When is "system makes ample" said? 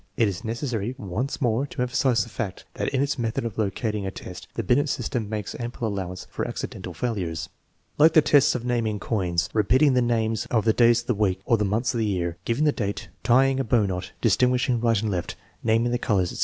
4.89-5.87